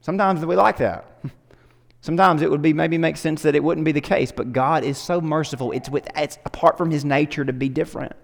[0.00, 1.06] Sometimes we like that.
[2.00, 4.84] Sometimes it would be maybe make sense that it wouldn't be the case, but God
[4.84, 5.72] is so merciful.
[5.72, 8.14] It's, with, it's apart from His nature to be different.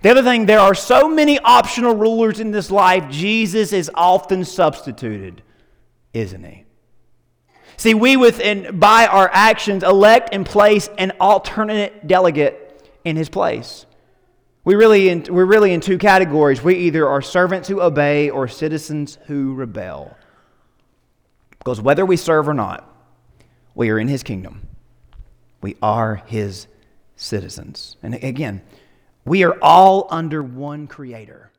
[0.00, 4.44] The other thing, there are so many optional rulers in this life, Jesus is often
[4.44, 5.42] substituted,
[6.14, 6.64] isn't He?
[7.76, 13.84] See, we within, by our actions, elect and place an alternate delegate in His place.
[14.64, 16.62] We really in, we're really in two categories.
[16.62, 20.16] We either are servants who obey or citizens who rebel.
[21.62, 22.92] Because whether we serve or not,
[23.76, 24.66] we are in his kingdom.
[25.60, 26.66] We are his
[27.14, 27.96] citizens.
[28.02, 28.62] And again,
[29.24, 31.51] we are all under one creator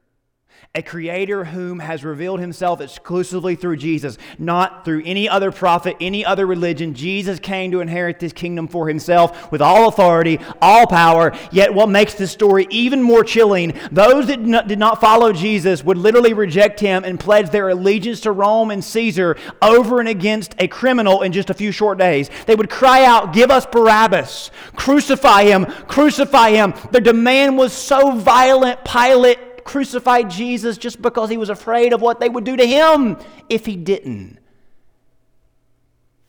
[0.76, 6.26] a creator whom has revealed himself exclusively through Jesus, not through any other prophet, any
[6.26, 6.96] other religion.
[6.96, 11.32] Jesus came to inherit this kingdom for himself with all authority, all power.
[11.52, 16.00] Yet, what makes this story even more chilling, those that did not follow Jesus would
[16.00, 20.68] literally reject him and pledge their allegiance to Rome and Caesar over and against a
[20.68, 22.32] criminal in just a few short days.
[22.48, 26.74] They would cry out, Give us Barabbas, crucify him, crucify him.
[26.90, 32.20] Their demand was so violent, Pilate crucified Jesus just because he was afraid of what
[32.20, 33.18] they would do to him
[33.50, 34.40] if he didn't.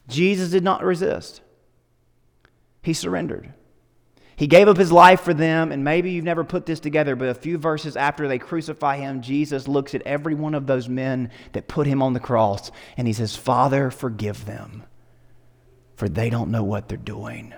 [0.09, 1.41] Jesus did not resist,
[2.83, 3.53] he surrendered.
[4.37, 7.29] He gave up his life for them, and maybe you've never put this together, but
[7.29, 11.31] a few verses after they crucify him, Jesus looks at every one of those men
[11.53, 14.83] that put him on the cross, and he says, Father, forgive them,
[15.95, 17.55] for they don't know what they're doing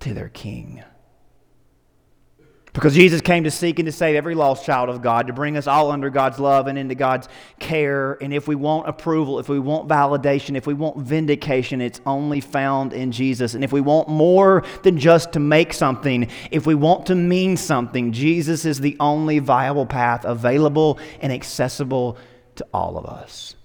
[0.00, 0.84] to their king.
[2.76, 5.56] Because Jesus came to seek and to save every lost child of God, to bring
[5.56, 7.26] us all under God's love and into God's
[7.58, 8.18] care.
[8.20, 12.42] And if we want approval, if we want validation, if we want vindication, it's only
[12.42, 13.54] found in Jesus.
[13.54, 17.56] And if we want more than just to make something, if we want to mean
[17.56, 22.18] something, Jesus is the only viable path available and accessible
[22.56, 23.55] to all of us.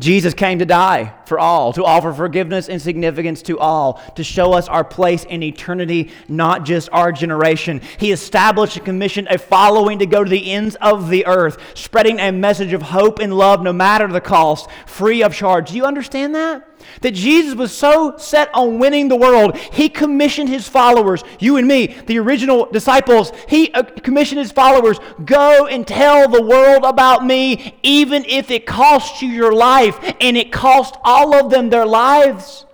[0.00, 4.52] Jesus came to die for all, to offer forgiveness and significance to all, to show
[4.52, 7.80] us our place in eternity, not just our generation.
[7.98, 12.20] He established and commissioned a following to go to the ends of the earth, spreading
[12.20, 15.70] a message of hope and love no matter the cost, free of charge.
[15.70, 16.67] Do you understand that?
[17.02, 21.66] That Jesus was so set on winning the world, he commissioned his followers, you and
[21.66, 27.24] me, the original disciples, he uh, commissioned his followers, go and tell the world about
[27.24, 29.98] me, even if it costs you your life.
[30.20, 32.66] And it cost all of them their lives.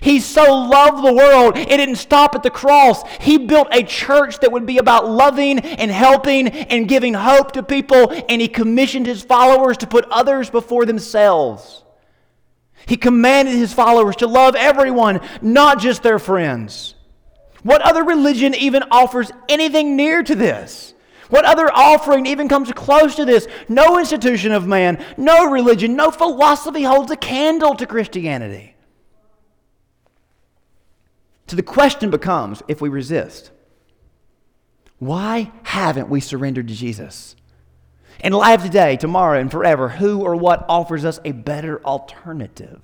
[0.00, 3.02] He so loved the world, it didn't stop at the cross.
[3.20, 7.62] He built a church that would be about loving and helping and giving hope to
[7.62, 11.82] people, and he commissioned his followers to put others before themselves.
[12.86, 16.94] He commanded his followers to love everyone, not just their friends.
[17.62, 20.94] What other religion even offers anything near to this?
[21.28, 23.48] What other offering even comes close to this?
[23.68, 28.76] No institution of man, no religion, no philosophy holds a candle to Christianity.
[31.48, 33.50] So the question becomes if we resist,
[34.98, 37.35] why haven't we surrendered to Jesus?
[38.20, 42.80] In life today, tomorrow, and forever, who or what offers us a better alternative?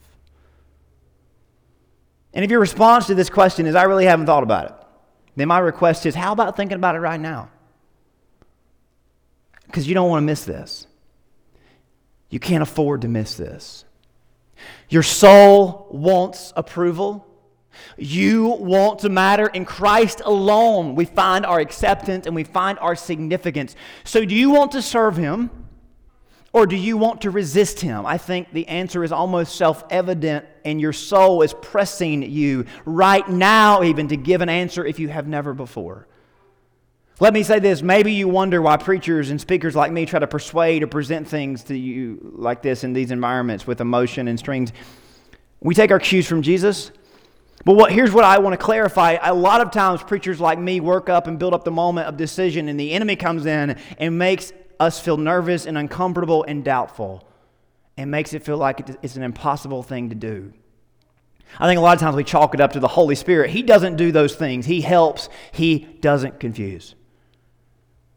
[2.34, 4.74] And if your response to this question is, I really haven't thought about it,
[5.36, 7.50] then my request is, how about thinking about it right now?
[9.66, 10.86] Because you don't want to miss this.
[12.28, 13.84] You can't afford to miss this.
[14.88, 17.26] Your soul wants approval.
[17.96, 20.94] You want to matter in Christ alone.
[20.94, 23.76] We find our acceptance and we find our significance.
[24.04, 25.50] So, do you want to serve Him
[26.52, 28.04] or do you want to resist Him?
[28.04, 33.26] I think the answer is almost self evident, and your soul is pressing you right
[33.28, 36.06] now, even to give an answer if you have never before.
[37.20, 37.82] Let me say this.
[37.82, 41.64] Maybe you wonder why preachers and speakers like me try to persuade or present things
[41.64, 44.72] to you like this in these environments with emotion and strings.
[45.60, 46.90] We take our cues from Jesus.
[47.64, 49.18] But what, here's what I want to clarify.
[49.22, 52.16] A lot of times, preachers like me work up and build up the moment of
[52.16, 57.26] decision, and the enemy comes in and makes us feel nervous and uncomfortable and doubtful,
[57.96, 60.52] and makes it feel like it's an impossible thing to do.
[61.60, 63.50] I think a lot of times we chalk it up to the Holy Spirit.
[63.50, 66.96] He doesn't do those things, He helps, He doesn't confuse.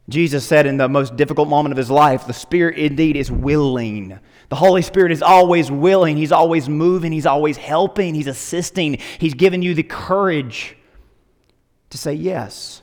[0.07, 4.19] Jesus said in the most difficult moment of his life, the Spirit indeed is willing.
[4.49, 6.17] The Holy Spirit is always willing.
[6.17, 7.11] He's always moving.
[7.11, 8.13] He's always helping.
[8.15, 8.99] He's assisting.
[9.19, 10.77] He's giving you the courage
[11.89, 12.81] to say yes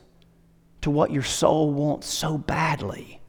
[0.80, 3.20] to what your soul wants so badly.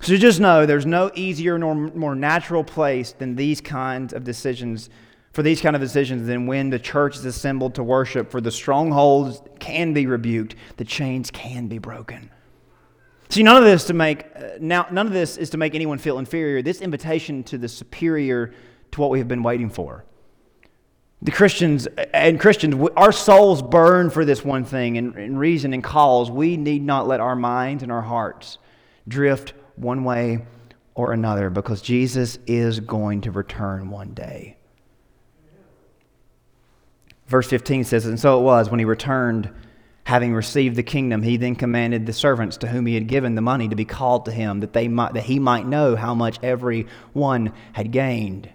[0.00, 4.90] So just know there's no easier nor more natural place than these kinds of decisions
[5.32, 8.50] for these kind of decisions than when the church is assembled to worship, for the
[8.50, 12.30] strongholds can be rebuked, the chains can be broken.
[13.32, 15.96] See, none of this to make uh, now none of this is to make anyone
[15.96, 16.60] feel inferior.
[16.60, 18.52] This invitation to the superior
[18.90, 20.04] to what we have been waiting for.
[21.22, 25.82] The Christians and Christians, our souls burn for this one thing, and, and reason and
[25.82, 26.30] calls.
[26.30, 28.58] We need not let our minds and our hearts
[29.08, 30.44] drift one way
[30.94, 34.58] or another because Jesus is going to return one day.
[37.28, 39.50] Verse 15 says, And so it was when he returned
[40.04, 43.40] Having received the kingdom, he then commanded the servants to whom he had given the
[43.40, 46.38] money to be called to him, that, they might, that he might know how much
[46.42, 48.48] every one had gained.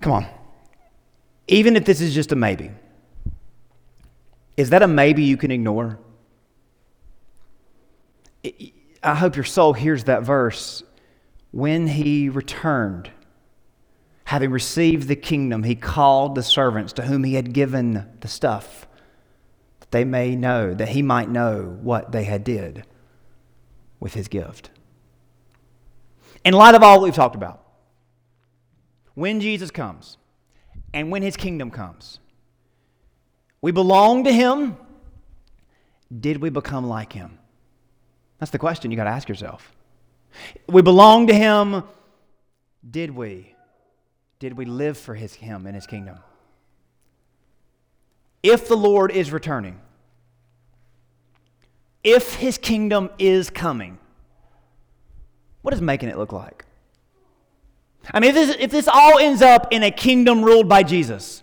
[0.00, 0.26] Come on.
[1.48, 2.70] Even if this is just a maybe,
[4.56, 5.98] is that a maybe you can ignore?
[9.02, 10.82] I hope your soul hears that verse.
[11.50, 13.10] When he returned,
[14.30, 18.86] having received the kingdom, he called the servants to whom he had given the stuff,
[19.80, 22.86] that they may know, that he might know what they had did
[23.98, 24.70] with his gift.
[26.44, 27.60] In light of all we've talked about,
[29.14, 30.16] when Jesus comes
[30.94, 32.20] and when his kingdom comes,
[33.60, 34.76] we belong to him.
[36.20, 37.36] Did we become like him?
[38.38, 39.72] That's the question you got to ask yourself.
[40.68, 41.82] We belong to him.
[42.88, 43.49] Did we
[44.40, 46.18] did we live for his, him and his kingdom?
[48.42, 49.78] If the Lord is returning,
[52.02, 53.98] if his kingdom is coming,
[55.60, 56.64] what is making it look like?
[58.12, 61.42] I mean, if this, if this all ends up in a kingdom ruled by Jesus,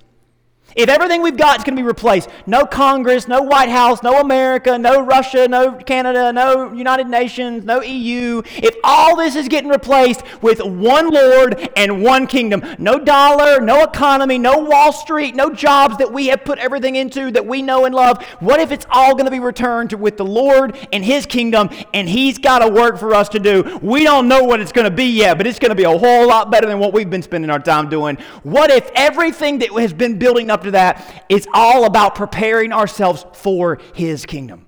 [0.78, 4.22] if everything we've got is going to be replaced, no Congress, no White House, no
[4.22, 9.72] America, no Russia, no Canada, no United Nations, no EU, if all this is getting
[9.72, 15.52] replaced with one Lord and one kingdom, no dollar, no economy, no Wall Street, no
[15.52, 18.86] jobs that we have put everything into that we know and love, what if it's
[18.92, 22.62] all going to be returned to with the Lord and His kingdom and He's got
[22.62, 23.80] a work for us to do?
[23.82, 25.98] We don't know what it's going to be yet, but it's going to be a
[25.98, 28.18] whole lot better than what we've been spending our time doing.
[28.44, 33.26] What if everything that has been building up after that, it's all about preparing ourselves
[33.34, 34.66] for His kingdom.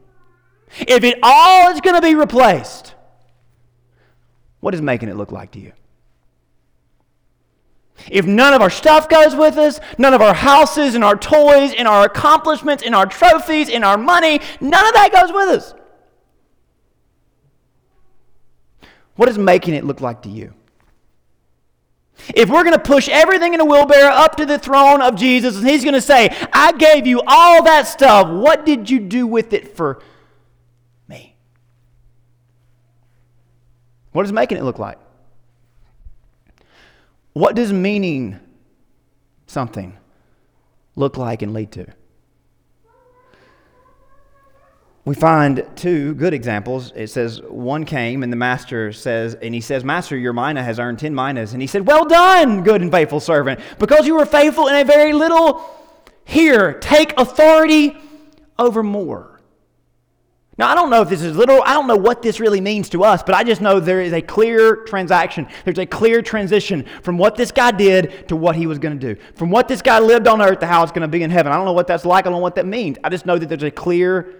[0.79, 2.93] If it all is going to be replaced,
[4.59, 5.73] what is making it look like to you?
[8.09, 11.73] If none of our stuff goes with us, none of our houses and our toys
[11.77, 15.73] and our accomplishments and our trophies and our money, none of that goes with us.
[19.15, 20.53] What is making it look like to you?
[22.35, 25.57] If we're going to push everything in a wheelbarrow up to the throne of Jesus
[25.57, 29.25] and he's going to say, I gave you all that stuff, what did you do
[29.25, 30.01] with it for
[31.07, 31.35] me?
[34.11, 34.99] What is making it look like?
[37.33, 38.39] What does meaning
[39.47, 39.97] something
[40.95, 41.87] look like and lead to?
[45.09, 46.93] We find two good examples.
[46.95, 50.77] It says, one came and the master says, and he says, Master, your mina has
[50.77, 51.53] earned 10 minas.
[51.53, 54.83] And he said, Well done, good and faithful servant, because you were faithful in a
[54.83, 55.67] very little.
[56.25, 57.97] Here, take authority
[58.59, 59.41] over more.
[60.59, 61.63] Now, I don't know if this is literal.
[61.65, 64.13] I don't know what this really means to us, but I just know there is
[64.13, 65.47] a clear transaction.
[65.65, 69.15] There's a clear transition from what this guy did to what he was going to
[69.15, 69.19] do.
[69.33, 71.51] From what this guy lived on earth to how it's going to be in heaven.
[71.51, 72.25] I don't know what that's like.
[72.25, 72.99] I don't know what that means.
[73.03, 74.35] I just know that there's a clear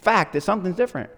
[0.00, 1.10] fact that something's different.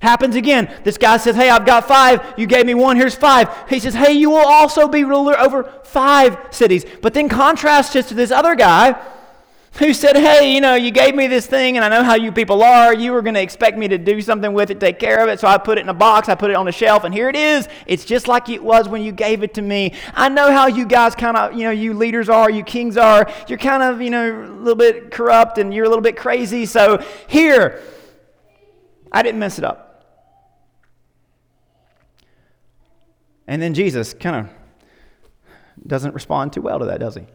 [0.00, 0.74] Happens again.
[0.82, 2.34] This guy says, Hey, I've got five.
[2.38, 2.96] You gave me one.
[2.96, 3.48] Here's five.
[3.68, 6.86] He says, Hey, you will also be ruler over five cities.
[7.02, 8.98] But then contrast this to this other guy
[9.74, 12.32] who said, Hey, you know, you gave me this thing and I know how you
[12.32, 12.92] people are.
[12.92, 15.40] You were going to expect me to do something with it, take care of it.
[15.40, 17.28] So I put it in a box, I put it on a shelf, and here
[17.28, 17.68] it is.
[17.86, 19.94] It's just like it was when you gave it to me.
[20.14, 23.30] I know how you guys kind of, you know, you leaders are, you kings are.
[23.48, 26.66] You're kind of, you know, a little bit corrupt and you're a little bit crazy.
[26.66, 27.80] So here,
[29.12, 29.86] I didn't mess it up.
[33.46, 34.52] And then Jesus kind of
[35.86, 37.26] doesn't respond too well to that, does he?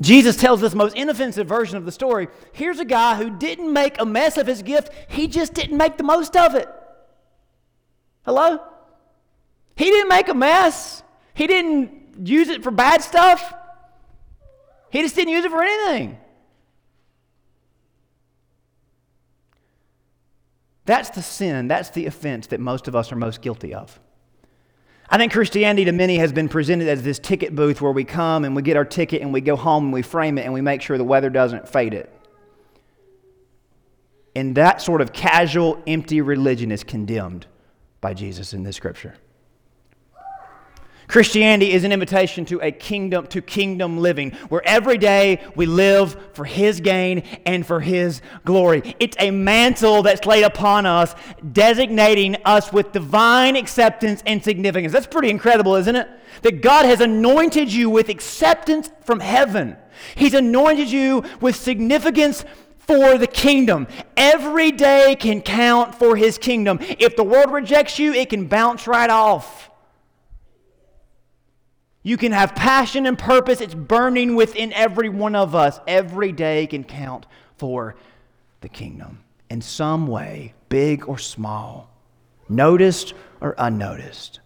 [0.00, 2.28] Jesus tells this most inoffensive version of the story.
[2.52, 5.96] Here's a guy who didn't make a mess of his gift, he just didn't make
[5.96, 6.68] the most of it.
[8.24, 8.60] Hello?
[9.74, 11.02] He didn't make a mess,
[11.34, 13.54] he didn't use it for bad stuff,
[14.90, 16.18] he just didn't use it for anything.
[20.84, 24.00] That's the sin, that's the offense that most of us are most guilty of.
[25.10, 28.44] I think Christianity to many has been presented as this ticket booth where we come
[28.44, 30.60] and we get our ticket and we go home and we frame it and we
[30.60, 32.12] make sure the weather doesn't fade it.
[34.36, 37.46] And that sort of casual, empty religion is condemned
[38.00, 39.16] by Jesus in this scripture.
[41.08, 46.34] Christianity is an invitation to a kingdom to kingdom living where every day we live
[46.34, 48.94] for his gain and for his glory.
[49.00, 51.14] It's a mantle that's laid upon us
[51.52, 54.92] designating us with divine acceptance and significance.
[54.92, 56.08] That's pretty incredible, isn't it?
[56.42, 59.78] That God has anointed you with acceptance from heaven.
[60.14, 62.44] He's anointed you with significance
[62.76, 63.86] for the kingdom.
[64.14, 66.78] Every day can count for his kingdom.
[66.80, 69.67] If the world rejects you, it can bounce right off.
[72.02, 73.60] You can have passion and purpose.
[73.60, 75.80] It's burning within every one of us.
[75.86, 77.26] Every day can count
[77.56, 77.96] for
[78.60, 79.18] the kingdom
[79.50, 81.90] in some way, big or small,
[82.48, 84.40] noticed or unnoticed.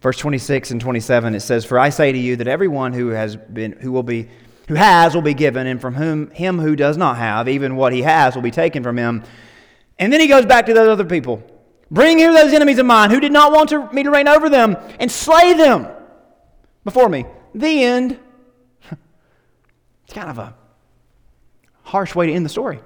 [0.00, 3.36] Verse 26 and 27 it says, "For I say to you that everyone who has
[3.36, 4.28] been who will be
[4.68, 7.92] who has will be given, and from whom him who does not have, even what
[7.92, 9.22] he has will be taken from him."
[9.98, 11.42] And then he goes back to those other people.
[11.90, 14.48] Bring here those enemies of mine who did not want to, me to reign over
[14.48, 15.88] them and slay them
[16.84, 17.26] before me.
[17.54, 18.18] The end.
[20.04, 20.56] It's kind of a
[21.84, 22.80] harsh way to end the story.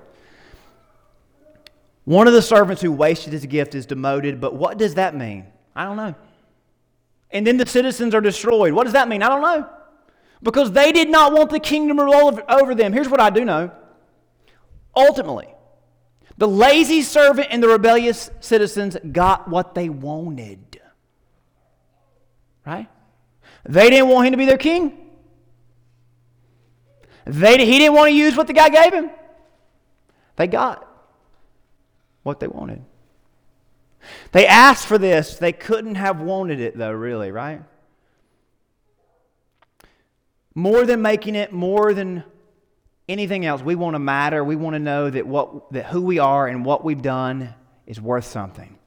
[2.04, 5.46] One of the servants who wasted his gift is demoted, but what does that mean?
[5.74, 6.14] I don't know.
[7.30, 8.74] And then the citizens are destroyed.
[8.74, 9.22] What does that mean?
[9.22, 9.68] I don't know.
[10.42, 12.92] Because they did not want the kingdom to over them.
[12.92, 13.70] Here's what I do know.
[14.94, 15.53] Ultimately,
[16.36, 20.80] the lazy servant and the rebellious citizens got what they wanted.
[22.66, 22.88] Right?
[23.64, 25.10] They didn't want him to be their king.
[27.24, 29.10] They, he didn't want to use what the guy gave him.
[30.36, 30.86] They got
[32.22, 32.82] what they wanted.
[34.32, 35.36] They asked for this.
[35.36, 37.62] They couldn't have wanted it, though, really, right?
[40.54, 42.24] More than making it, more than
[43.08, 43.62] anything else.
[43.62, 44.42] We want to matter.
[44.42, 47.54] We want to know that, what, that who we are and what we've done
[47.86, 48.78] is worth something.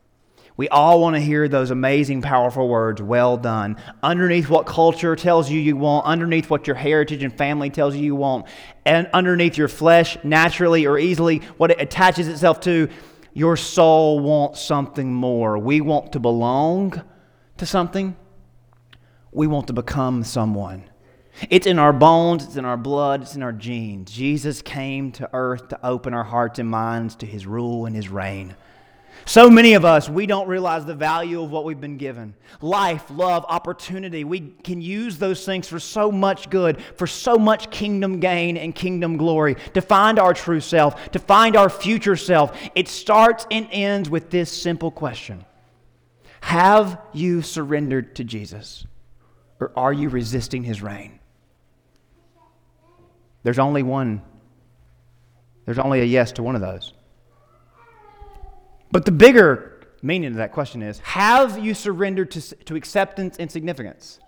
[0.58, 3.78] We all want to hear those amazing, powerful words, well done.
[4.02, 8.02] Underneath what culture tells you you want, underneath what your heritage and family tells you
[8.02, 8.48] you want,
[8.84, 12.90] and underneath your flesh, naturally or easily, what it attaches itself to,
[13.34, 15.60] your soul wants something more.
[15.60, 17.04] We want to belong
[17.58, 18.16] to something,
[19.32, 20.90] we want to become someone.
[21.50, 24.12] It's in our bones, it's in our blood, it's in our genes.
[24.12, 28.10] Jesus came to earth to open our hearts and minds to his rule and his
[28.10, 28.56] reign.
[29.26, 33.04] So many of us, we don't realize the value of what we've been given life,
[33.12, 34.24] love, opportunity.
[34.24, 38.74] We can use those things for so much good, for so much kingdom gain and
[38.74, 42.58] kingdom glory, to find our true self, to find our future self.
[42.74, 45.46] It starts and ends with this simple question
[46.42, 48.88] Have you surrendered to Jesus,
[49.60, 51.20] or are you resisting his reign?
[53.44, 54.22] There's only one.
[55.66, 56.94] There's only a yes to one of those.
[58.92, 63.52] But the bigger meaning of that question is have you surrendered to, to acceptance and
[63.52, 64.20] significance?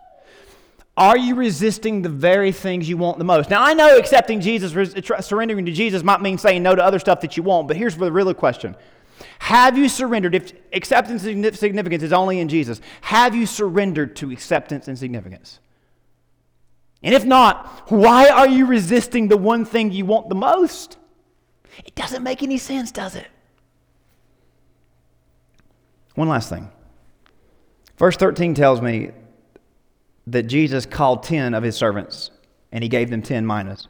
[0.97, 3.49] Are you resisting the very things you want the most?
[3.49, 4.73] Now, I know accepting Jesus,
[5.21, 7.95] surrendering to Jesus might mean saying no to other stuff that you want, but here's
[7.95, 8.75] the real question
[9.39, 14.31] Have you surrendered, if acceptance and significance is only in Jesus, have you surrendered to
[14.31, 15.59] acceptance and significance?
[17.01, 20.97] And if not, why are you resisting the one thing you want the most?
[21.85, 23.27] It doesn't make any sense, does it?
[26.15, 26.69] One last thing.
[27.97, 29.11] Verse 13 tells me
[30.27, 32.31] that Jesus called 10 of his servants
[32.71, 33.87] and he gave them 10 minas.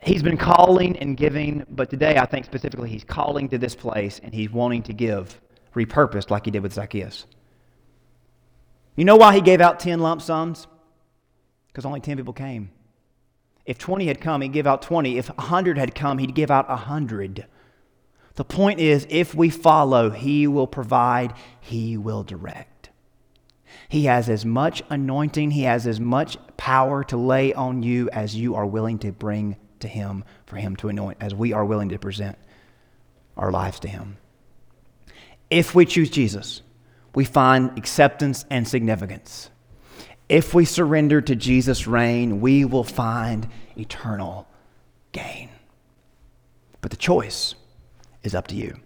[0.00, 4.20] He's been calling and giving, but today I think specifically he's calling to this place
[4.22, 5.40] and he's wanting to give
[5.74, 7.26] repurposed like he did with Zacchaeus.
[8.96, 10.66] You know why he gave out 10 lump sums?
[11.72, 12.70] Because only 10 people came.
[13.64, 15.16] If 20 had come, he'd give out 20.
[15.18, 17.46] If 100 had come, he'd give out 100.
[18.34, 22.90] The point is, if we follow, he will provide, he will direct.
[23.88, 28.34] He has as much anointing, he has as much power to lay on you as
[28.34, 31.90] you are willing to bring to him for him to anoint, as we are willing
[31.90, 32.38] to present
[33.36, 34.16] our lives to him.
[35.50, 36.62] If we choose Jesus,
[37.14, 39.50] we find acceptance and significance.
[40.28, 44.48] If we surrender to Jesus' reign, we will find eternal
[45.12, 45.50] gain.
[46.80, 47.54] But the choice
[48.22, 48.78] is up to you.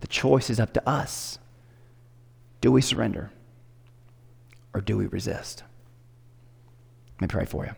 [0.00, 1.38] The choice is up to us.
[2.60, 3.30] Do we surrender
[4.72, 5.62] or do we resist?
[7.16, 7.72] Let me pray for you.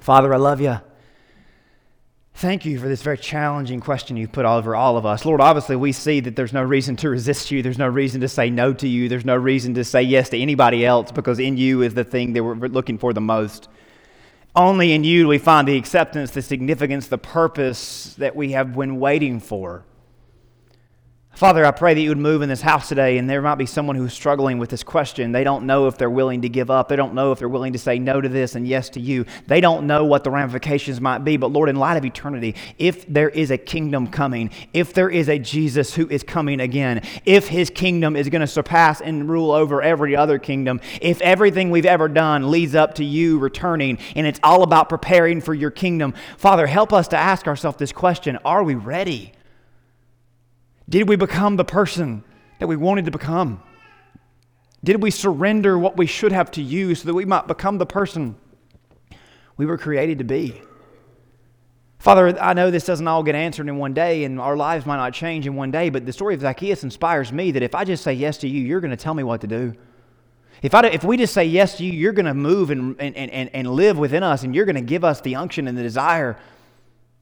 [0.00, 0.80] Father, I love you.
[2.36, 5.24] Thank you for this very challenging question you've put over all of us.
[5.24, 7.62] Lord, obviously, we see that there's no reason to resist you.
[7.62, 9.08] There's no reason to say no to you.
[9.08, 12.32] There's no reason to say yes to anybody else because in you is the thing
[12.32, 13.68] that we're looking for the most.
[14.56, 18.74] Only in you do we find the acceptance, the significance, the purpose that we have
[18.74, 19.84] been waiting for.
[21.34, 23.66] Father, I pray that you would move in this house today, and there might be
[23.66, 25.32] someone who's struggling with this question.
[25.32, 26.88] They don't know if they're willing to give up.
[26.88, 29.24] They don't know if they're willing to say no to this and yes to you.
[29.48, 31.36] They don't know what the ramifications might be.
[31.36, 35.28] But Lord, in light of eternity, if there is a kingdom coming, if there is
[35.28, 39.50] a Jesus who is coming again, if his kingdom is going to surpass and rule
[39.50, 44.24] over every other kingdom, if everything we've ever done leads up to you returning, and
[44.24, 48.38] it's all about preparing for your kingdom, Father, help us to ask ourselves this question
[48.44, 49.32] Are we ready?
[50.88, 52.24] Did we become the person
[52.58, 53.62] that we wanted to become?
[54.82, 57.86] Did we surrender what we should have to you so that we might become the
[57.86, 58.36] person
[59.56, 60.60] we were created to be?
[61.98, 64.98] Father, I know this doesn't all get answered in one day and our lives might
[64.98, 67.84] not change in one day, but the story of Zacchaeus inspires me that if I
[67.84, 69.72] just say yes to you, you're going to tell me what to do.
[70.60, 73.16] If, I, if we just say yes to you, you're going to move and, and,
[73.16, 75.82] and, and live within us and you're going to give us the unction and the
[75.82, 76.36] desire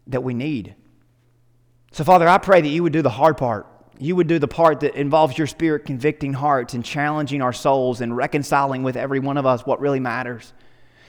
[0.08, 0.74] that we need.
[1.92, 3.66] So, Father, I pray that you would do the hard part.
[3.98, 8.00] You would do the part that involves your spirit convicting hearts and challenging our souls
[8.00, 10.54] and reconciling with every one of us what really matters.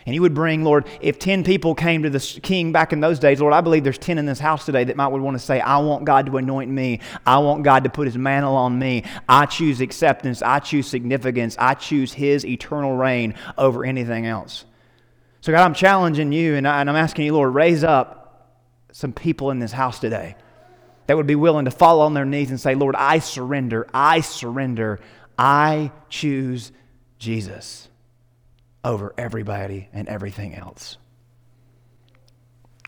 [0.06, 3.20] And you would bring, Lord, if 10 people came to the king back in those
[3.20, 5.44] days, Lord, I believe there's 10 in this house today that might would want to
[5.44, 7.00] say, I want God to anoint me.
[7.26, 9.06] I want God to put his mantle on me.
[9.30, 10.42] I choose acceptance.
[10.42, 11.56] I choose significance.
[11.58, 14.66] I choose his eternal reign over anything else.
[15.40, 18.60] So, God, I'm challenging you and, I, and I'm asking you, Lord, raise up
[18.92, 20.36] some people in this house today
[21.08, 24.22] that would be willing to fall on their knees and say, Lord, I surrender, I
[24.22, 25.00] surrender,
[25.38, 26.72] I choose
[27.20, 27.90] Jesus
[28.84, 30.98] over everybody and everything else.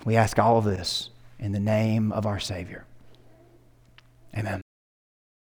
[0.05, 1.09] We ask all of this
[1.39, 2.86] in the name of our Savior.
[4.38, 4.64] Amen.